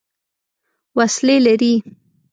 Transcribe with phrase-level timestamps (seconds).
[0.97, 1.73] وسلې لري.